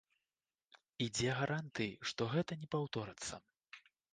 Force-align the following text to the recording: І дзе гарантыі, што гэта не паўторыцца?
І 1.05 1.09
дзе 1.17 1.29
гарантыі, 1.41 1.93
што 2.13 2.31
гэта 2.35 2.59
не 2.63 2.67
паўторыцца? 2.77 3.33